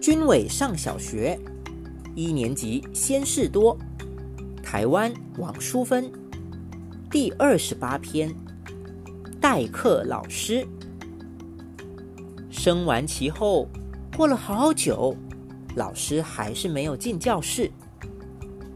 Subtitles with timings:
[0.00, 1.38] 军委上小学
[2.14, 3.76] 一年级先事多，
[4.62, 6.10] 台湾王淑芬
[7.10, 8.32] 第二十八篇
[9.40, 10.66] 代课老师。
[12.48, 13.68] 升完旗后，
[14.16, 15.16] 过了好久，
[15.74, 17.70] 老师还是没有进教室，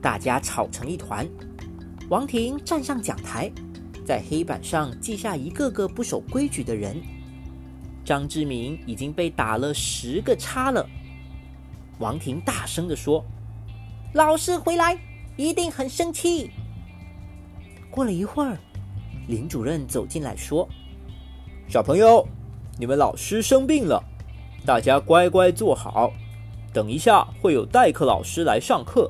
[0.00, 1.26] 大家吵成一团。
[2.10, 3.50] 王婷站上讲台，
[4.04, 7.00] 在黑板上记下一个个不守规矩的人。
[8.04, 10.84] 张志明已经被打了十个叉了。
[12.02, 13.24] 王婷大声地说
[14.12, 14.98] ：“老师回来
[15.36, 16.50] 一定很生气。”
[17.92, 18.58] 过了一会儿，
[19.28, 20.68] 林主任走进来说
[21.70, 22.26] ：“小朋友，
[22.76, 24.02] 你们老师生病了，
[24.66, 26.12] 大家乖乖坐好，
[26.72, 29.08] 等一下会有代课老师来上课。”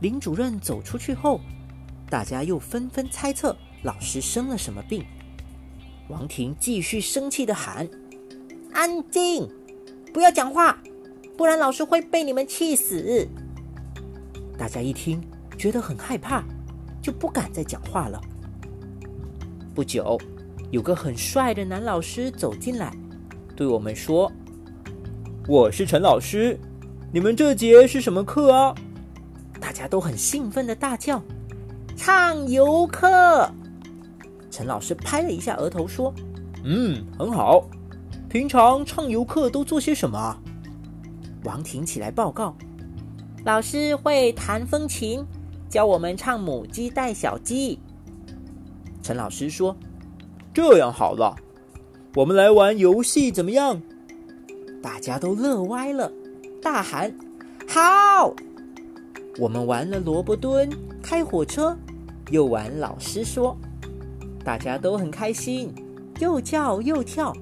[0.00, 1.38] 林主任走出去后，
[2.08, 5.04] 大家又纷纷猜测老师生了什么病。
[6.08, 7.86] 王婷继续生气的喊
[8.72, 9.46] ：“安静，
[10.14, 10.78] 不要讲话，
[11.42, 13.28] 不然老师会被你们气死。”
[14.56, 15.20] 大家一听，
[15.58, 16.44] 觉得很害怕，
[17.02, 18.20] 就不敢再讲话了。
[19.74, 20.16] 不久，
[20.70, 22.94] 有个很帅的男老师走进来，
[23.56, 24.30] 对我们说
[25.48, 26.56] ：“我是陈老师，
[27.12, 28.72] 你们这节是什么课啊？”
[29.60, 31.20] 大家都很兴奋的大叫
[31.98, 33.50] ：“唱游课！”
[34.48, 36.14] 陈老师拍了一下额头，说
[36.62, 37.68] ：“嗯，很好。
[38.28, 40.38] 平常唱游课都做些什么？”
[41.44, 42.54] 王婷起来报告
[43.44, 45.24] ：“老师会弹风琴，
[45.68, 47.76] 教我们唱《母鸡带小鸡》。”
[49.02, 49.76] 陈老师说
[50.54, 51.34] ：“这样好了，
[52.14, 53.82] 我们来玩游戏怎么样？”
[54.82, 56.12] 大家都乐歪了，
[56.60, 57.12] 大喊
[57.68, 58.34] ：“好！”
[59.38, 60.70] 我们玩了萝卜蹲、
[61.02, 61.76] 开火车，
[62.30, 63.56] 又玩老师说。
[64.44, 65.72] 大家都很开心，
[66.18, 67.32] 又叫又跳。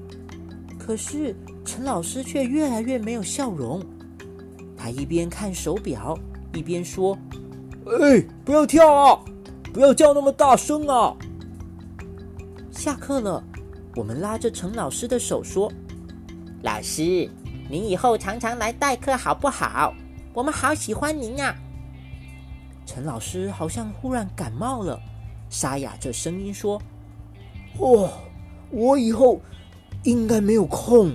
[0.91, 3.81] 可是陈老师却越来越没有笑容。
[4.77, 6.19] 他一边看手表，
[6.53, 7.17] 一边说
[7.87, 9.21] ：“哎，不要跳啊！
[9.73, 11.17] 不要叫那么大声啊！”
[12.73, 13.41] 下课了，
[13.95, 15.73] 我们拉着陈老师的手说
[16.65, 17.31] ：“老师，
[17.71, 19.95] 您以后常常来代课好不好？
[20.35, 21.55] 我们好喜欢您啊！”
[22.85, 25.01] 陈老师好像忽然感冒了。
[25.49, 26.83] 沙哑着声音说
[27.79, 28.11] ：“哦，
[28.73, 29.41] 我以后
[30.03, 31.15] 应该没有空。”